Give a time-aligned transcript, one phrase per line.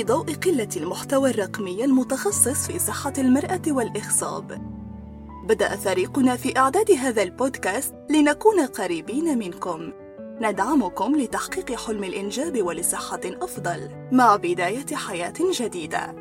[0.00, 4.62] في ضوء قلة المحتوى الرقمي المتخصص في صحة المرأة والإخصاب
[5.48, 9.92] بدأ فريقنا في إعداد هذا البودكاست لنكون قريبين منكم.
[10.40, 16.14] ندعمكم لتحقيق حلم الإنجاب ولصحة أفضل مع بداية حياة جديدة.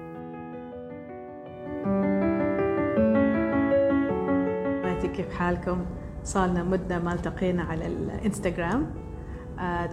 [5.16, 5.86] كيف حالكم؟
[6.24, 9.09] صارنا مدة ما التقينا على الإنستغرام.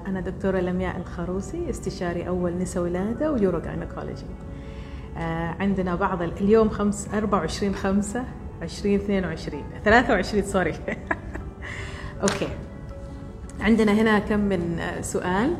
[0.06, 4.26] أنا دكتورة لمياء الخروصي استشاري أول نساء ولادة و urogynecology
[5.16, 8.24] آه، عندنا بعض اليوم خمس 24 5
[8.62, 10.72] 2022 23 sorry.
[12.22, 12.48] okay.
[13.60, 15.56] عندنا هنا كم من آه، سؤال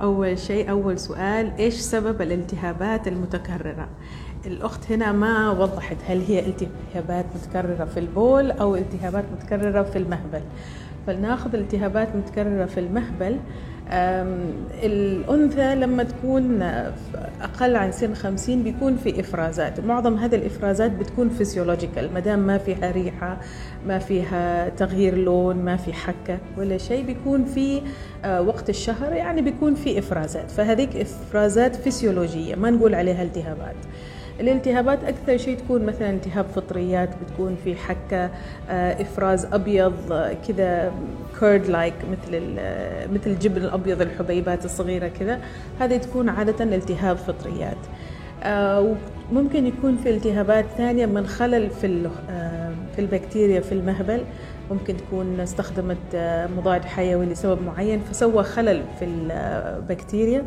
[0.00, 3.88] أول شيء أول سؤال إيش سبب الالتهابات المتكررة؟
[4.46, 10.42] الأخت هنا ما وضحت هل هي التهابات متكررة في البول أو التهابات متكررة في المهبل.
[11.06, 13.38] فلناخذ التهابات متكررة في المهبل.
[14.82, 16.62] الأنثى لما تكون
[17.42, 19.80] أقل عن سن 50 بيكون في إفرازات.
[19.80, 23.40] معظم هذه الإفرازات بتكون فيسيولوجيكال ما دام ما فيها ريحة
[23.86, 27.82] ما فيها تغيير لون ما في حكة ولا شيء بيكون في
[28.24, 30.50] آه، وقت الشهر يعني بيكون في إفرازات.
[30.50, 33.76] فهذيك إفرازات فيسيولوجية ما نقول عليها التهابات.
[34.40, 38.30] الالتهابات أكثر شيء تكون مثلا التهاب فطريات بتكون في حكة
[38.70, 40.92] آه، إفراز أبيض آه، كذا
[41.40, 42.42] curd-like مثل
[43.12, 45.40] مثل الجبن الأبيض الحبيبات الصغيرة كذا.
[45.80, 47.76] هذه تكون عادة التهاب فطريات.
[48.42, 48.94] آه،
[49.32, 52.10] ممكن يكون في التهابات ثانية من خلل في
[52.94, 54.24] في البكتيريا في المهبل.
[54.70, 55.98] ممكن تكون استخدمت
[56.56, 60.44] مضاد حيوي لسبب معين فسوى خلل في البكتيريا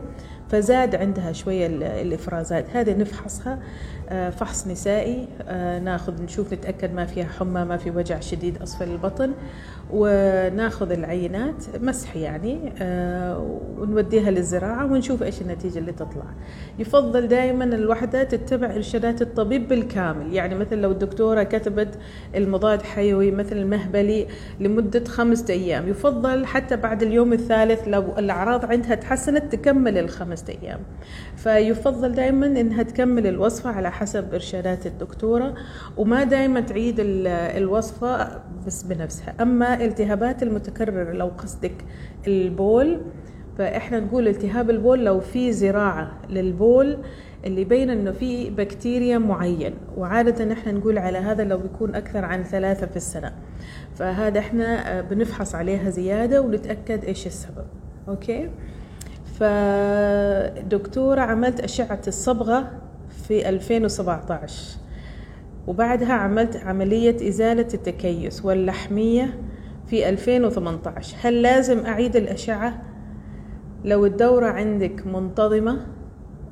[0.50, 1.68] فزاد عندها شوية
[2.02, 2.66] الإفرازات.
[2.74, 3.60] هذه نفحصها.
[4.10, 5.28] فحص نسائي.
[5.48, 9.32] آه، ناخذ نشوف نتأكد ما فيها حمى ما في وجع شديد أسفل البطن
[9.94, 16.26] وناخذ العينات مسح يعني آه، ونوديها للزراعة ونشوف إيش النتيجة اللي تطلع.
[16.80, 20.34] يفضل دائما الوحدة تتبع إرشادات الطبيب بالكامل.
[20.34, 21.98] يعني مثل لو الدكتورة كتبت
[22.36, 24.28] المضاد حيوي مثل المهبلي
[24.60, 30.80] لمدة خمسة أيام يفضل حتى بعد اليوم الثالث لو الأعراض عندها تحسنت تكمل الخمسة أيام.
[31.36, 35.56] فيفضل دائما إنها تكمل الوصفة على حسب إرشادات الدكتورة
[35.98, 39.36] وما دائما تعيد الوصفة بس بنفسها.
[39.42, 41.86] أما التهابات المتكررة لو قصدك
[42.28, 43.02] البول
[43.58, 46.98] فإحنا نقول التهاب البول لو في زراعة للبول
[47.46, 49.74] اللي يبين إنه في بكتيريا معين.
[49.98, 53.34] وعادة إحنا نقول على هذا لو بيكون أكثر عن ثلاثة في السنة.
[53.96, 57.66] فهذا إحنا بنفحص عليها زيادة ونتأكد إيش السبب.
[58.08, 58.50] أوكي؟
[59.40, 62.72] فدكتورة عملت أشعة الصبغة
[63.28, 64.78] في 2017
[65.68, 69.40] وبعدها عملت عملية إزالة التكيس واللحمية
[69.88, 72.82] في 2018 هل لازم أعيد الأشعة؟
[73.86, 75.86] لو الدورة عندك منتظمة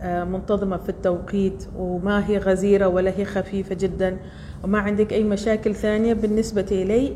[0.02, 4.18] آه، منتظمة في التوقيت وما هي غزيرة ولا هي خفيفة جدا
[4.64, 7.14] وما عندك أي مشاكل ثانية بالنسبة إلي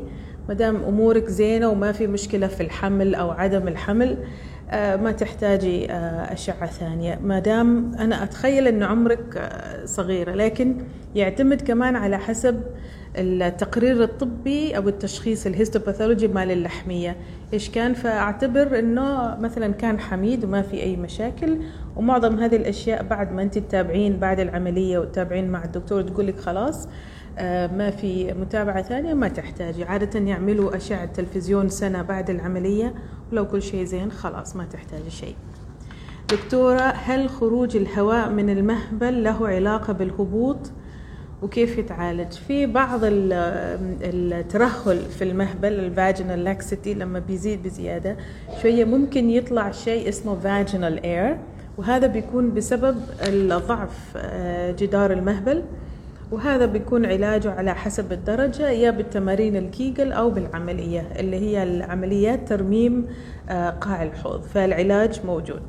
[0.48, 4.16] مدام أمورك زينة وما في مشكلة في الحمل أو عدم الحمل
[4.72, 7.18] ما تحتاجي آه، أشعة ثانية.
[7.22, 10.76] ما دام أنا أتخيل أن عمرك آه، صغيرة لكن
[11.14, 12.62] يعتمد كمان على حسب
[13.16, 17.16] التقرير الطبي أو التشخيص الهيستوباثولوجي مال اللحمية.
[17.52, 21.58] إيش كان؟ فأعتبر أنه مثلا كان حميد وما في أي مشاكل
[21.96, 26.88] ومعظم هذه الأشياء بعد ما أنت تتابعين بعد العملية وتتابعين مع الدكتور تقول لك خلاص
[27.72, 29.84] ما في متابعة ثانية ما تحتاجي.
[29.84, 32.94] عادة يعملوا أشعة تلفزيون سنة بعد العملية
[33.32, 35.34] ولو كل شيء زين خلاص ما تحتاجي شيء.
[36.30, 40.58] دكتورة هل خروج الهواء من المهبل له علاقة بالهبوط؟
[41.42, 43.00] وكيف يتعالج؟ في بعض
[44.02, 48.16] الترهل في المهبل ال vaginal laxity لما بيزيد بزيادة
[48.62, 51.38] شوية ممكن يطلع شيء اسمه vaginal air
[51.78, 52.96] وهذا بيكون بسبب
[53.28, 55.62] الضعف آه، جدار المهبل.
[56.32, 63.06] وهذا بيكون علاجه على حسب الدرجة يا بالتمارين الكيجل أو بالعملية اللي هي العمليات ترميم
[63.48, 65.62] آه، قاع الحوض فالعلاج موجود.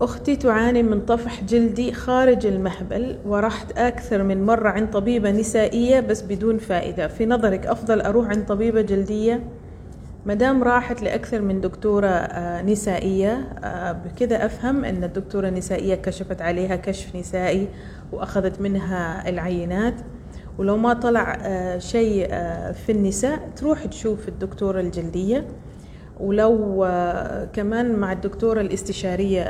[0.00, 6.22] أختي تعاني من طفح جلدي خارج المهبل ورحت أكثر من مرة عند طبيبة نسائية بس
[6.22, 7.08] بدون فائدة.
[7.08, 9.42] في نظرك أفضل أروح عند طبيبة جلدية؟
[10.26, 16.76] مدام راحت لأكثر من دكتورة آه، نسائية آه، بكذا أفهم أن الدكتورة النسائية كشفت عليها
[16.76, 17.68] كشف نسائي
[18.12, 19.94] وأخذت منها العينات.
[20.58, 22.28] ولو ما طلع آه، شيء
[22.72, 25.46] في النساء تروح تشوف الدكتورة الجلدية.
[26.20, 26.86] ولو
[27.52, 29.40] كمان مع الدكتورة الاستشارية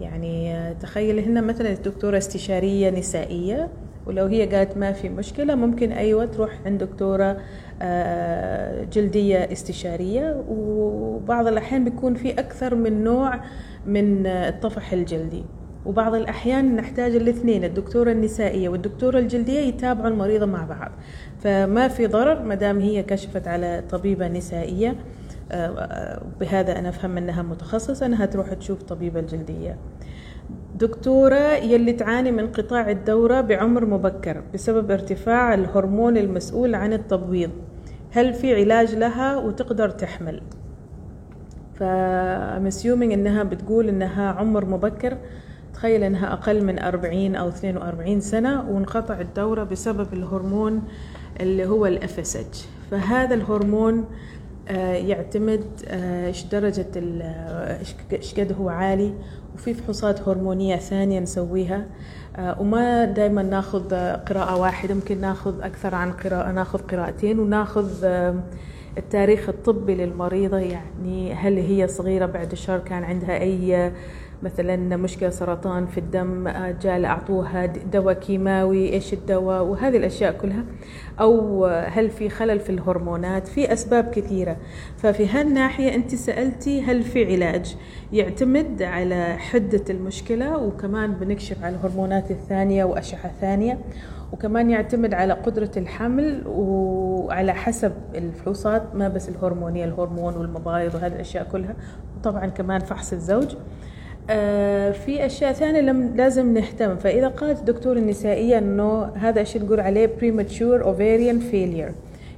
[0.00, 3.68] يعني تخيل هنا مثلا الدكتورة استشارية نسائية
[4.06, 7.36] ولو هي قالت ما في مشكلة ممكن أيوة تروح عند دكتورة
[7.82, 10.44] آه، جلدية استشارية.
[10.48, 13.40] وبعض الأحيان بيكون في أكثر من نوع
[13.86, 15.44] من الطفح الجلدي.
[15.86, 20.90] وبعض الأحيان نحتاج الاثنين الدكتورة النسائية والدكتورة الجلدية يتابعوا المريضة مع بعض.
[21.40, 24.96] فما في ضرر ما دام هي كشفت على طبيبة نسائية
[25.52, 29.76] آه، بهذا أنا أفهم أنها متخصصة أنها تروح تشوف طبيبة الجلدية.
[30.78, 37.50] دكتورة يلي تعاني من قطاع الدورة بعمر مبكر بسبب ارتفاع الهرمون المسؤول عن التبويض.
[38.10, 40.42] هل في علاج لها وتقدر تحمل؟
[41.74, 45.16] فمسيومين إنها بتقول إنها عمر مبكر
[45.74, 50.82] تخيل إنها أقل من 40 أو 42 سنة وانقطع الدورة بسبب الهرمون
[51.40, 52.20] اللي هو الاف
[52.90, 54.04] فهذا الهرمون
[54.68, 56.86] آه، يعتمد آه، إيش درجة
[58.12, 59.14] إيش قد هو عالي
[59.54, 61.86] وفي فحوصات هرمونية ثانية نسويها.
[62.36, 68.04] آه، وما دائما ناخذ قراءة واحدة ممكن ناخذ أكثر عن قراءة ناخذ قراءتين وناخذ
[68.98, 70.58] التاريخ الطبي للمريضة.
[70.58, 73.92] يعني هل هي صغيرة بعد الشهر كان عندها أي
[74.42, 76.48] مثلا مشكلة سرطان في الدم
[76.82, 80.64] جاء أعطوها دواء كيماوي إيش الدواء؟ وهذه الأشياء كلها.
[81.20, 84.56] أو هل في خلل في الهرمونات؟ في أسباب كثيرة.
[84.96, 87.76] ففي هالناحية أنت سألتي هل في علاج
[88.12, 93.78] يعتمد على حدة المشكلة وكمان بنكشف على الهرمونات الثانية وأشعة ثانية
[94.32, 101.48] وكمان يعتمد على قدرة الحمل وعلى حسب الفحوصات ما بس الهرمونية الهرمون والمبايض وهذه الأشياء
[101.52, 101.74] كلها.
[102.16, 103.54] وطبعا كمان فحص الزوج.
[104.92, 105.80] في أشياء ثانية
[106.16, 106.96] لازم نهتم.
[106.96, 111.92] فإذا قالت الدكتور النسائية إنه هذا الشيء نقول عليه؟ premature ovarian failure.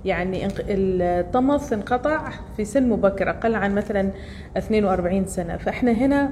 [0.05, 4.11] يعني الطمث انقطع في سن مبكر أقل عن مثلا
[4.57, 5.57] 42 سنة.
[5.57, 6.31] فإحنا هنا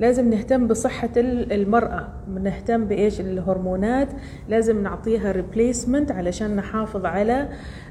[0.00, 2.08] لازم نهتم بصحة المرأة.
[2.42, 4.08] نهتم بإيش؟ الهرمونات.
[4.48, 7.48] لازم نعطيها ريبليسمنت علشان نحافظ على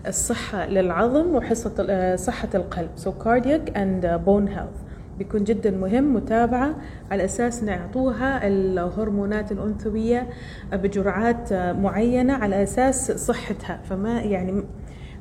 [0.08, 2.90] الصحة للعظم وحصة آه، صحة القلب.
[2.98, 4.93] So cardiac and bone health.
[5.18, 6.76] بيكون جدا مهم متابعة
[7.12, 10.30] على أساس نعطوها الهرمونات الأنثوية
[10.74, 13.80] بجرعات معينة على أساس صحتها.
[13.84, 14.64] فما يعني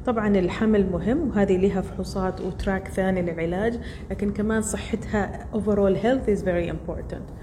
[0.07, 3.79] طبعا الحمل مهم وهذه لها فحوصات وتراك ثاني للعلاج
[4.11, 7.42] لكن كمان صحتها overall health is very important.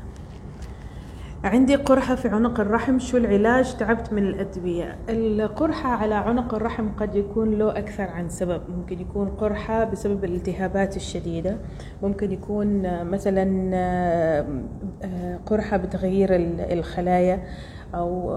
[1.44, 4.98] عندي قرحة في عنق الرحم شو العلاج؟ تعبت من الأدوية.
[5.10, 8.62] القرحة على عنق الرحم قد يكون له أكثر عن سبب.
[8.70, 11.58] ممكن يكون قرحة بسبب الالتهابات الشديدة.
[12.04, 14.46] ممكن يكون مثلا
[15.46, 16.30] قرحة بتغيير
[16.72, 17.44] الخلايا.
[17.96, 18.34] أو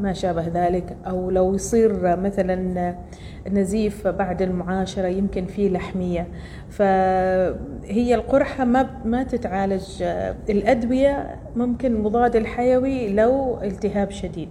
[0.00, 0.96] ما شابه ذلك.
[1.06, 2.94] أو لو يصير مثلا
[3.50, 6.26] نزيف بعد المعاشرة يمكن في لحمية.
[6.70, 10.02] فهي القرحة ما ما تتعالج
[10.50, 14.48] الأدوية ممكن مضاد الحيوي لو التهاب شديد.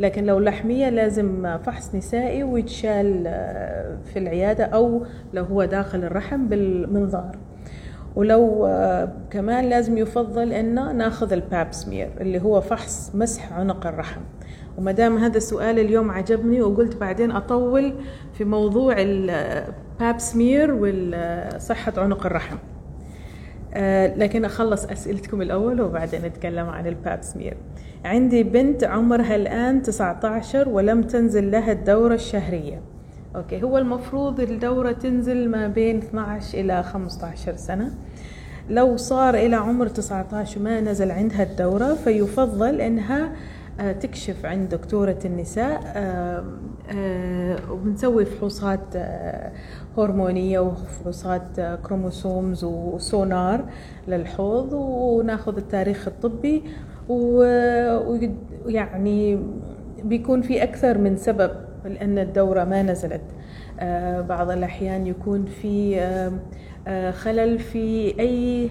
[0.00, 3.22] لكن لو لحمية لازم فحص نسائي ويتشال
[4.04, 5.02] في العيادة أو
[5.34, 7.36] لو هو داخل الرحم بالمنظار.
[8.16, 8.68] ولو
[9.30, 14.20] كمان لازم يفضل انه ناخذ الباب سمير اللي هو فحص مسح عنق الرحم.
[14.78, 17.94] وما دام هذا السؤال اليوم عجبني وقلت بعدين أطول
[18.32, 22.56] في موضوع الباب سمير وصحة عنق الرحم.
[23.74, 27.56] آه، لكن أخلص أسئلتكم الأول وبعدين نتكلم عن الباب سمير
[28.04, 32.91] عندي بنت عمرها الآن 19 ولم تنزل لها الدورة الشهرية.
[33.36, 33.62] أوكي.
[33.62, 37.90] هو المفروض الدورة تنزل ما بين 12 إلى 15 سنة.
[38.70, 43.32] لو صار إلى عمر 19 وما نزل عندها الدورة فيفضل إنها
[43.80, 45.80] آه، تكشف عند دكتورة النساء
[47.70, 49.52] وبنسوي فحوصات آه،
[49.98, 53.64] هرمونية وفحوصات آه، كروموسومز وسونار
[54.08, 56.62] للحوض وناخذ التاريخ الطبي
[58.68, 59.38] ويعني
[60.04, 61.50] بيكون في أكثر من سبب.
[61.84, 63.22] لأن الدورة ما نزلت.
[64.28, 66.00] بعض الأحيان يكون في
[67.12, 68.70] خلل في أي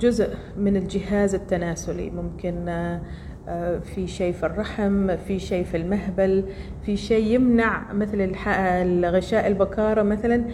[0.00, 2.10] جزء من الجهاز التناسلي.
[2.10, 3.00] ممكن آه،
[3.48, 6.44] آه، في شيء في الرحم في شيء في المهبل
[6.82, 10.44] في شيء يمنع مثل الغشاء البكارة مثلا.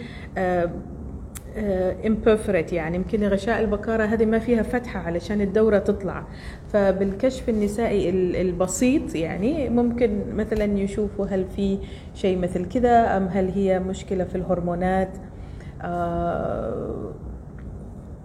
[2.05, 2.95] imperforate آه، يعني.
[2.95, 6.23] يمكن غشاء البكارة هذه ما فيها فتحة علشان الدورة تطلع.
[6.67, 8.09] فبالكشف النسائي
[8.41, 11.79] البسيط يعني ممكن مثلا يشوفوا هل في
[12.13, 15.17] شيء مثل كذا أم هل هي مشكلة في الهرمونات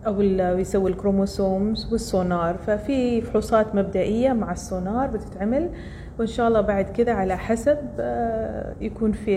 [0.06, 0.20] أو
[0.58, 2.56] يسوي ال chromosomes والسونار.
[2.56, 5.70] ففي فحوصات مبدئية مع السونار بتتعمل
[6.18, 9.36] وإن شاء الله بعد كده على حسب آه، يكون في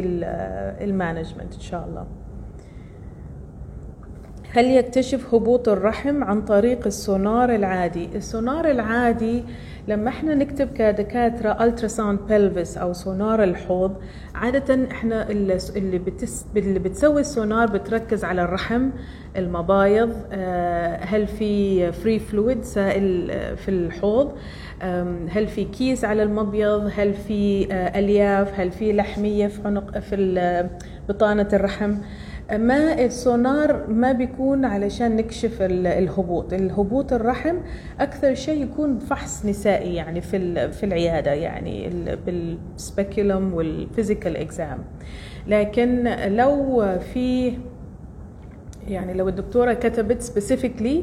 [0.83, 2.07] ال management إن شاء الله.
[4.53, 9.43] هل يكتشف هبوط الرحم عن طريق السونار العادي؟ السونار العادي
[9.87, 13.95] لما إحنا نكتب كدكاترة ultrasound pelvis أو سونار الحوض
[14.35, 18.89] عادة إحنا اللي بتس اللي بتسوي السونار بتركز على الرحم
[19.37, 24.31] المبايض آه، هل في free fluid سائل آه، في الحوض
[25.29, 30.69] هل في كيس على المبيض هل في آه، ألياف هل في لحمية في عنق في
[31.09, 31.93] بطانة الرحم.
[32.57, 36.53] ما السونار ما بيكون علشان نكشف ال- الهبوط.
[36.53, 37.55] الهبوط الرحم
[37.99, 44.37] أكثر شيء يكون فحص نسائي يعني في في العيادة يعني ال- بال speculum وال physical
[44.37, 44.77] exam
[45.47, 46.03] لكن
[46.35, 47.53] لو في
[48.87, 50.21] يعني لو الدكتورة كتبت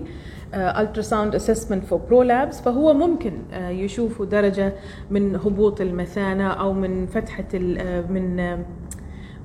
[0.01, 4.73] uh, ultrasound assessment for prolapse فهو ممكن uh, يشوفوا درجة
[5.11, 7.07] من هبوط المثانة أو من
[7.55, 8.59] ال- uh, من uh,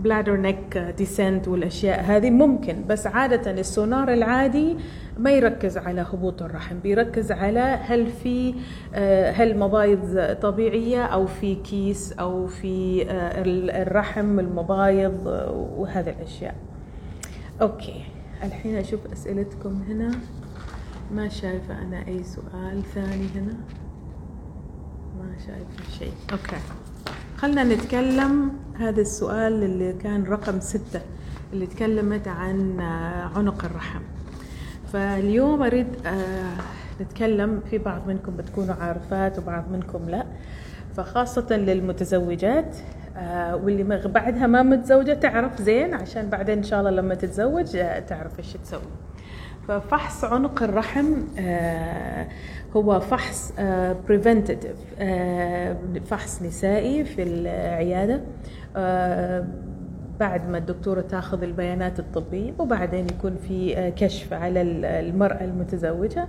[0.04, 4.78] bladder neck descent والأشياء هذه ممكن بس عادة السونار العادي
[5.18, 8.56] ما يركز على هبوط الرحم بيركز على هل في
[8.96, 16.10] آه، هل مبايض طبيعية أو في كيس أو في آه، ال- الرحم المبايض آه، وهذه
[16.10, 16.56] الأشياء.
[17.62, 18.04] okay.
[18.44, 20.12] الحين أشوف أسئلتكم هنا.
[21.12, 23.54] ما شايفة أنا أي سؤال ثاني هنا؟
[25.20, 26.14] ما شايفة شيء.
[26.32, 26.56] okay.
[27.38, 31.02] خلنا نتكلم هذا السؤال اللي كان رقم ستة
[31.54, 34.02] اللي تكلمت عن آه، عنق الرحم.
[34.94, 40.26] فاليوم أريد آه، نتكلم في بعض منكم بتكونوا عارفات وبعض منكم لا.
[40.98, 42.76] فخاصة للمتزوجات
[43.18, 48.40] آه، واللي بعدها ما متزوجة تعرف زين عشان بعدين إن شاء الله لما تتزوج تعرف
[48.40, 48.82] إيش تسوي.
[49.68, 51.14] ففحص عنق الرحم
[52.76, 53.54] هو فحص
[54.08, 54.76] بريفنتيف
[56.06, 58.22] فحص نسائي في العيادة
[58.76, 59.46] آه،
[60.20, 66.28] بعد ما الدكتورة تاخذ البيانات الطبية وبعدين يكون في آه، كشف على ال- المرأة المتزوجة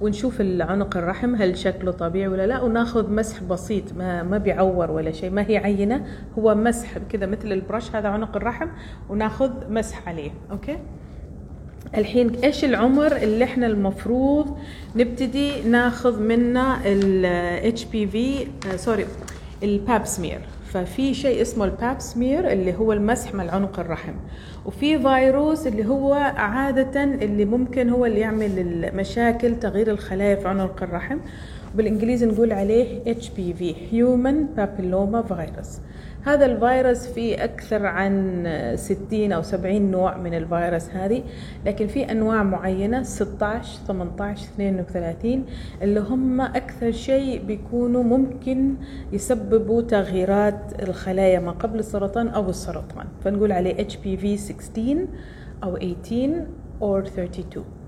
[0.00, 5.10] ونشوف العنق الرحم هل شكله طبيعي ولا لا وناخذ مسح بسيط ما ما بيعور ولا
[5.12, 6.04] شيء ما هي عينة
[6.38, 8.68] هو مسح كذا مثل ال brush هذا عنق الرحم
[9.10, 10.78] وناخذ مسح عليه okay؟
[11.96, 14.56] الحين إيش العمر اللي إحنا المفروض
[14.96, 18.16] نبتدي ناخذ منه ال HPV
[18.66, 19.06] آه، sorry
[19.62, 20.40] ال pap smear
[20.72, 24.12] ففي شيء اسمه ال pap smear اللي هو المسح مع عنق الرحم.
[24.66, 30.82] وفي فيروس اللي هو عادة اللي ممكن هو اللي يعمل المشاكل تغيير الخلايا في عنق
[30.82, 31.18] الرحم.
[31.74, 35.68] بالإنجليزي نقول عليه HPV Human Papilloma Virus.
[36.24, 38.44] هذا الفيروس فيه أكثر عن
[38.76, 41.22] 60 أو 70 نوع من الفيروس هذه
[41.66, 45.44] لكن في أنواع معينة 16 18 32
[45.82, 48.74] اللي هم أكثر شيء بيكونوا ممكن
[49.12, 53.06] يسببوا تغييرات الخلايا ما قبل السرطان أو السرطان.
[53.24, 55.06] فنقول عليه HPV 16
[55.64, 56.46] أو 18
[56.80, 57.81] or 32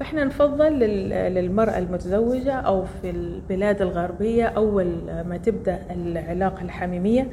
[0.00, 4.86] فاحنا نفضل لل- للمرأة المتزوجة أو في البلاد الغربية أول
[5.28, 7.30] ما تبدأ العلاقة الحميمية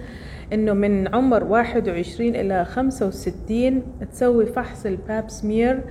[0.54, 5.82] إنه من عمر 21 إلى 65 تسوي فحص الباب سمير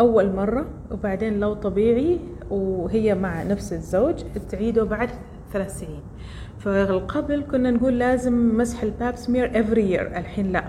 [0.00, 2.18] أول مرة وبعدين لو طبيعي
[2.50, 4.14] وهي مع نفس الزوج
[4.50, 5.08] تعيده بعد
[5.52, 6.00] ثلاث سنين.
[6.60, 10.64] فقبل كنا نقول لازم مسح الباب سمير every year الحين لا.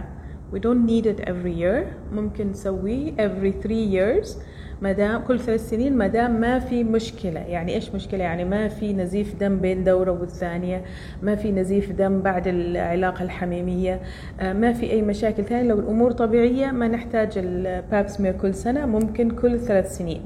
[0.54, 2.14] We don't need it every year.
[2.14, 4.28] ممكن نسويه every three years.
[4.82, 7.40] ما دام كل ثلاث سنين ما دام ما في مشكلة.
[7.40, 10.84] يعني إيش مشكلة؟ يعني ما في نزيف دم بين دورة والثانية
[11.22, 14.02] ما في نزيف دم بعد العلاقة الحميمية
[14.40, 15.70] آه، ما في أي مشاكل ثانية.
[15.70, 20.22] لو الأمور طبيعية ما نحتاج الباب سمير كل سنة ممكن كل ثلاث سنين.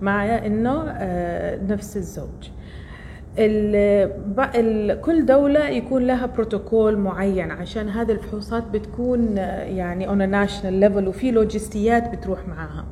[0.00, 2.48] مع إنه آه، نفس الزوج.
[5.00, 10.84] كل دولة يكون لها بروتوكول معين عشان هذه الفحوصات بتكون آه، يعني on a national
[10.84, 12.84] level وفي لوجستيات بتروح معاها.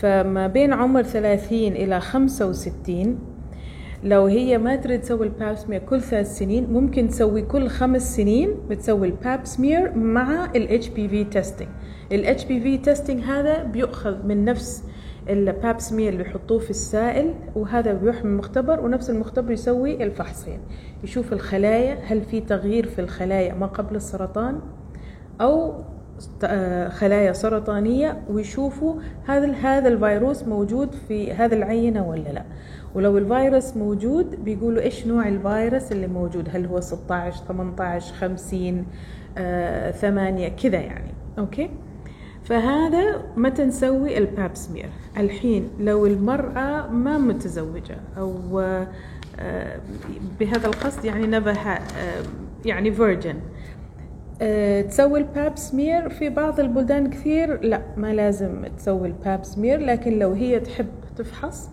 [0.00, 3.18] فما بين عمر 30 إلى 65
[4.04, 8.50] لو هي ما تريد تسوي الباب سمير كل ثلاث سنين ممكن تسوي كل خمس سنين
[8.70, 11.68] بتسوي الباب سمير مع ال HPV testing.
[12.12, 14.84] ال HPV testing هذا بيؤخذ من نفس
[15.28, 20.58] الباب سمير اللي يحطوه في السائل وهذا بيروح من مختبر ونفس المختبر يسوي الفحصين.
[21.04, 24.60] يشوف الخلايا هل في تغيير في الخلايا ما قبل السرطان؟
[25.40, 25.74] أو
[26.88, 28.94] خلايا سرطانية ويشوفوا
[29.26, 32.44] هذا هذا الفيروس موجود في هذا العينة ولا لا.
[32.94, 38.86] ولو الفيروس موجود بيقولوا إيش نوع الفيروس اللي موجود؟ هل هو 16 18 50
[39.38, 41.10] آه، 8 كذا يعني.
[41.38, 41.70] أوكي؟
[42.44, 48.86] فهذا متى نسوي الباب سمير؟ الحين لو المرأة ما متزوجة أو آه،
[50.40, 51.78] بهذا القصد يعني نبه
[52.64, 53.40] يعني فيرجن آه،
[54.88, 56.08] تسوي الباب سمير.
[56.08, 61.70] في بعض البلدان كثير لا ما لازم تسوي الباب سمير لكن لو هي تحب تفحص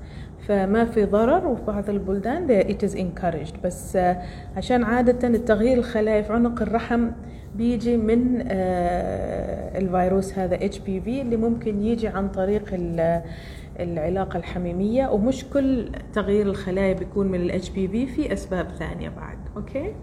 [0.48, 1.48] فما في ضرر.
[1.48, 3.56] وفي بعض البلدان it is encouraged.
[3.64, 4.22] بس آه،
[4.58, 7.08] عشان عادة التغيير الخلايا في عنق الرحم
[7.56, 10.56] بيجي من آه، الفيروس هذا
[10.86, 12.64] في اللي ممكن يجي عن طريق
[13.80, 15.08] العلاقة الحميمية.
[15.08, 19.38] ومش كل تغيير الخلايا بيكون من ال HPV أسباب ثانية بعد.
[19.58, 19.94] okay؟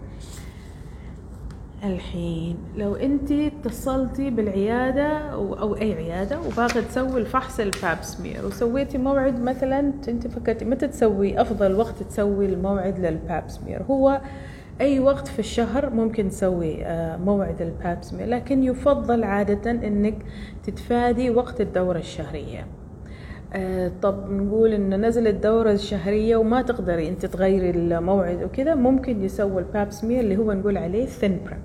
[1.83, 2.57] الحين.
[2.75, 9.41] لو انت اتصلتي بالعيادة أو أي عيادة وباغي تسوي الفحص ال pap smear وسويتي موعد
[9.41, 14.21] مثلا انت فكرتي متى تسوي أفضل وقت تسوي الموعد لل pap smear؟ هو
[14.81, 20.17] أي وقت في الشهر ممكن تسوي آه، موعد ال pap smear لكن يفضل عادة إنك
[20.63, 22.67] تتفادي وقت الدورة الشهرية.
[23.53, 29.59] آه، طب نقول إن نزل الدورة الشهرية وما تقدري أنت تغيري الموعد وكذا ممكن يسوي
[29.61, 31.59] ال pap smear اللي هو نقول عليه ThinPrep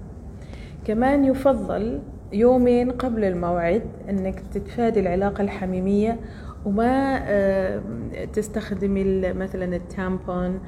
[0.86, 2.00] كمان يفضل
[2.32, 6.18] يومين قبل الموعد إنك تتفادي العلاقة الحميمية
[6.64, 7.80] وما آه،
[8.32, 10.60] تستخدمي مثلا ال tampon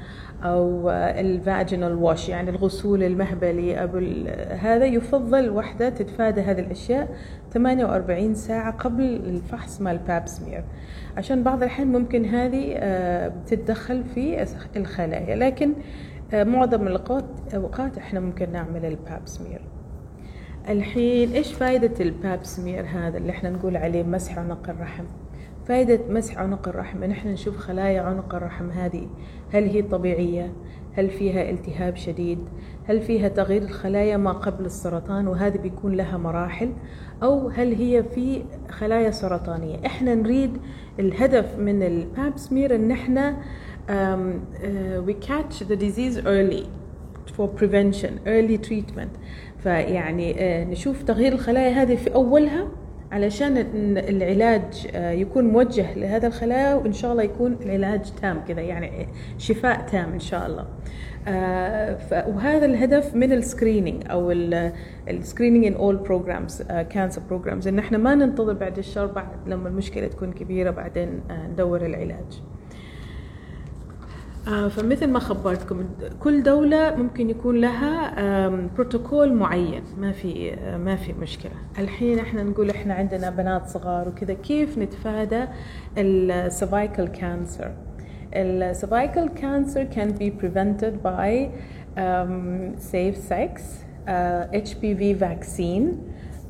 [0.43, 7.15] أو ال vaginal wash يعني الغسول المهبلي قبل هذا يفضل وحدة تتفادى هذه الأشياء
[7.53, 10.63] 48 ساعة قبل الفحص مال باب سمير
[11.17, 14.45] عشان بعض الحين ممكن هذه آه، تتدخل في
[14.75, 15.73] الخلايا لكن
[16.33, 19.61] آه، معظم الأوقات إحنا ممكن نعمل الباب سمير
[20.69, 25.03] الحين إيش فائدة الباب سمير هذا اللي إحنا نقول عليه مسح عنق الرحم؟
[25.67, 29.07] فائدة مسح عنق الرحم إن إحنا نشوف خلايا عنق الرحم هذه
[29.53, 30.51] هل هي طبيعية؟
[30.93, 32.39] هل فيها التهاب شديد؟
[32.85, 36.73] هل فيها تغيير الخلايا ما قبل السرطان؟ وهذه بيكون لها مراحل.
[37.23, 40.57] أو هل هي في خلايا سرطانية؟ إحنا نريد
[40.99, 43.37] الهدف من الباب سمير إن إحنا
[43.87, 46.65] um, uh, we catch the disease early
[47.37, 49.17] for prevention early treatment.
[49.63, 52.67] فيعني uh, نشوف تغيير الخلايا هذه في أولها
[53.13, 53.57] علشان
[53.97, 59.81] العلاج آه، يكون موجه لهذا الخلايا وإن شاء الله يكون العلاج تام كذا يعني شفاء
[59.91, 60.65] تام إن شاء الله.
[61.27, 64.31] آه، وهذا الهدف من ال screening أو
[65.09, 69.69] ال screening in all programs cancer programs إن إحنا ما ننتظر بعد الشهر بعد لما
[69.69, 72.41] المشكلة تكون كبيرة بعدين آه، ندور العلاج.
[74.45, 75.85] فمثل ما خبرتكم
[76.19, 78.15] كل دولة ممكن يكون لها
[78.75, 79.83] بروتوكول معين.
[79.97, 81.51] ما في ما في مشكلة.
[81.79, 85.45] الحين إحنا نقول إحنا عندنا بنات صغار وكذا كيف نتفادى
[85.97, 87.71] ال cervical cancer
[88.33, 91.49] ال cervical cancer can be prevented by
[91.97, 93.61] um, safe sex
[94.07, 95.85] uh, HPV vaccine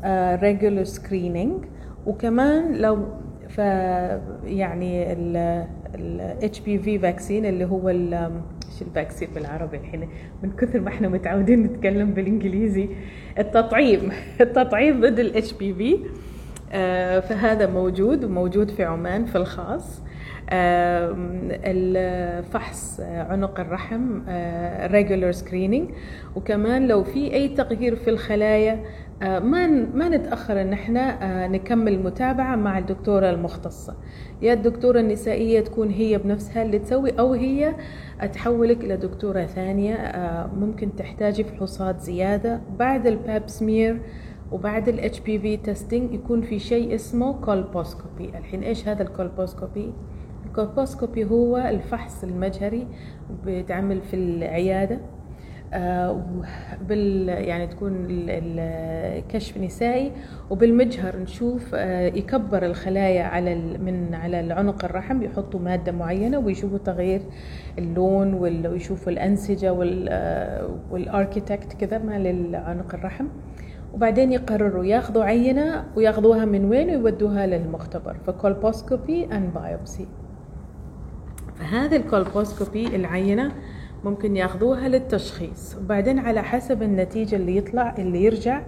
[0.03, 1.65] uh, regular screening
[2.05, 3.05] وكمان لو
[3.49, 3.57] ف
[4.43, 5.13] يعني
[5.95, 10.09] ال HPV vaccine اللي هو إيش ال vaccine بالعربي الحين؟
[10.43, 12.89] من كثر ما إحنا متعودين نتكلم بالإنجليزي.
[13.39, 14.11] التطعيم.
[14.41, 15.97] التطعيم ضد ال HPV
[17.21, 20.03] فهذا موجود وموجود في عمان في الخاص.
[21.65, 24.21] الفحص عنق الرحم
[24.91, 25.89] regular screening
[26.35, 28.81] وكمان لو في أي تغيير في الخلايا آه،
[29.23, 33.95] ما ما نتأخر إن إحنا آه، نكمل متابعة مع الدكتورة المختصة.
[34.41, 37.75] يا الدكتورة النسائية تكون هي بنفسها اللي تسوي أو هي
[38.33, 42.61] تحولك إلى دكتورة ثانية آه، ممكن تحتاجي فحوصات زيادة.
[42.79, 44.01] بعد ال Pap smear
[44.51, 49.93] وبعد ال HPV testing يكون في شيء اسمه colposcopy الحين إيش هذا ال colposcopy
[50.45, 52.87] ال colposcopy هو الفحص المجهري
[53.45, 54.95] بيتعمل في العيادة.
[54.95, 55.12] آه،
[56.89, 60.11] بال يعني تكون الكشف نسائي
[60.49, 67.21] وبالمجهر نشوف آه، يكبر الخلايا على من على العنق الرحم يحطوا مادة معينة ويشوفوا تغيير
[67.77, 69.73] اللون ويشوفوا الأنسجة
[70.91, 73.25] وال architecture كذا مال عنق الرحم.
[73.93, 80.07] وبعدين يقرروا ياخذوا عينة وياخذوها من وين ويودوها للمختبر ف colposcopy and biopsy
[81.55, 83.51] فهذه ال colposcopy العينة
[84.03, 85.75] ممكن ياخذوها للتشخيص.
[85.77, 88.61] وبعدين على حسب النتيجة اللي يطلع اللي يرجع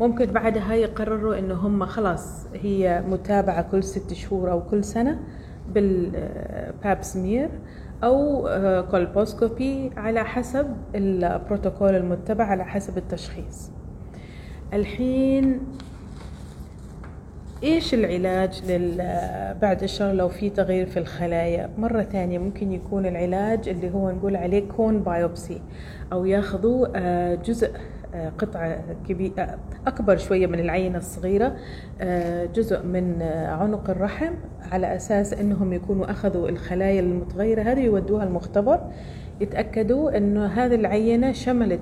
[0.00, 5.18] ممكن بعدها يقرروا إنه هم خلاص هي متابعة كل ست شهور أو كل سنة
[5.72, 7.48] بال Pap smear
[8.04, 8.48] أو
[8.90, 13.70] colposcopy على حسب البروتوكول المتبع على حسب التشخيص.
[14.72, 15.60] الحين
[17.62, 18.62] إيش العلاج
[19.62, 24.36] بعد الشر لو في تغيير في الخلايا؟ مرة ثانية ممكن يكون العلاج اللي هو نقول
[24.36, 25.60] عليه cone biopsy
[26.12, 27.70] أو ياخذوا آه، جزء
[28.14, 31.56] آه، قطعة كبيرة آه، أكبر شوية من العينة الصغيرة
[32.54, 34.32] جزء من عنق الرحم
[34.72, 38.80] على أساس أنهم يكونوا أخذوا الخلايا المتغيرة هذه يودوها المختبر.
[39.40, 41.80] يتأكدوا أنه هذه العينة شملت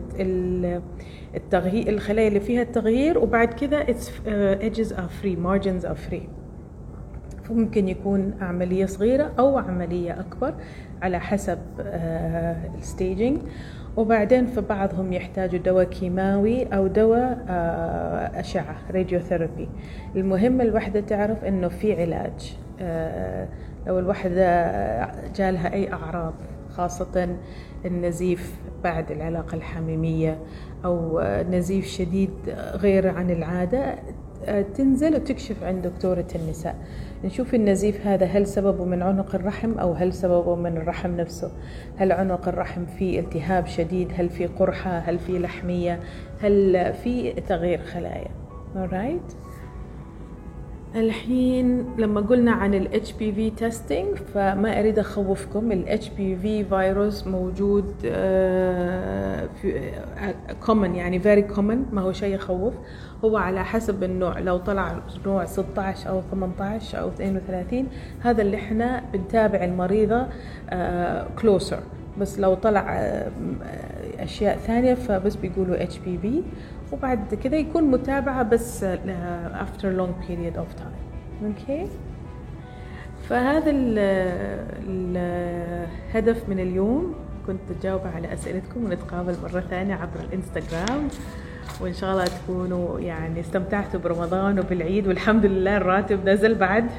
[1.34, 6.28] التغيير الخلايا اللي فيها التغيير وبعد كذا its uh, edges are free margins are free.
[7.50, 10.54] ممكن يكون عملية صغيرة أو عملية أكبر
[11.02, 11.58] على حسب
[12.78, 13.38] ال staging
[13.96, 19.68] وبعدين في بعضهم يحتاجوا دواء كيماوي أو دواء آه، أشعة radiotherapy
[20.16, 23.48] المهم الوحدة تعرف إنه في علاج آه،
[23.86, 24.44] لو الوحدة
[25.36, 26.34] جالها أي أعراض.
[26.78, 27.36] خاصة
[27.84, 30.38] النزيف بعد العلاقة الحميمية
[30.84, 32.30] أو نزيف شديد
[32.74, 33.94] غير عن العادة
[34.74, 36.76] تنزل وتكشف عند دكتورة النساء.
[37.24, 41.50] نشوف النزيف هذا هل سببه من عنق الرحم أو هل سببه من الرحم نفسه؟
[41.96, 46.00] هل عنق الرحم فيه التهاب شديد؟ هل في قرحة؟ هل في لحمية؟
[46.40, 48.30] هل في تغيير خلايا؟
[48.74, 49.47] Alright
[50.94, 59.48] الحين لما قلنا عن ال HPV testing فما أريد أخوفكم ال HPV فيروس موجود آه،
[59.62, 59.78] في
[60.18, 60.34] آه،
[60.66, 62.74] common يعني very common ما هو شيء يخوف.
[63.24, 67.86] هو على حسب النوع لو طلع نوع 16 أو 18 أو 32
[68.20, 70.26] هذا اللي إحنا بنتابع المريضة
[70.70, 71.78] آه، closer.
[72.20, 73.12] بس لو طلع
[74.18, 76.26] أشياء ثانية فبس بيقولوا HPV
[76.92, 78.84] وبعد كذا يكون متابعة بس
[79.64, 80.98] after long period of time.
[81.44, 81.86] أوكي
[83.28, 83.70] فهذا
[84.88, 87.14] الهدف من اليوم.
[87.46, 91.08] كنت أجاوب على أسئلتكم ونتقابل مرة ثانية عبر الإنستغرام.
[91.80, 96.84] وإن شاء الله تكونوا يعني استمتعتوا برمضان وبالعيد والحمد لله الراتب نزل بعد.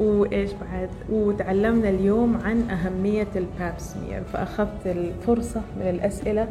[0.00, 6.48] وإيش بعد؟ وتعلمنا اليوم عن أهمية ال Pap smear فأخذت الفرصة من الأسئلة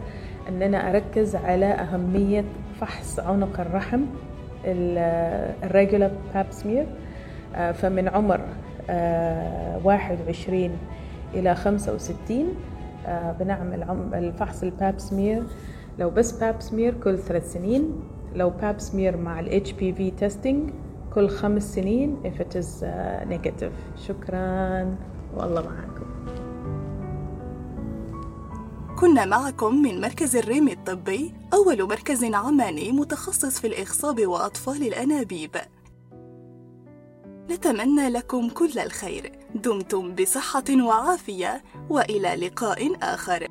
[0.49, 2.45] ان أنا أركز على أهمية
[2.81, 4.01] فحص عنق الرحم
[4.65, 6.88] ال regular Pap smear
[7.73, 8.41] فمن عمر
[9.83, 10.69] 21 آه،
[11.33, 12.45] إلى 65
[13.07, 13.83] آه، بنعمل
[14.13, 15.43] الفحص ال Pap smear
[15.99, 17.91] لو بس Pap smear كل ثلاث سنين.
[18.35, 20.69] لو Pap smear مع HPV testing
[21.13, 22.83] كل خمس سنين if it is
[23.29, 23.99] negative.
[24.07, 24.95] شكرا.
[25.38, 25.98] والله معكم
[28.99, 35.57] كنا معكم من مركز الريم الطبي أول مركز عماني متخصص في الإخصاب وأطفال الأنابيب.
[37.51, 39.31] نتمنى لكم كل الخير.
[39.55, 43.47] دمتم بصحة وعافية وإلى لقاء آخر.